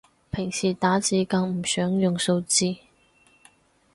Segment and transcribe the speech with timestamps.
[0.31, 2.75] 平時打字更唔想用數字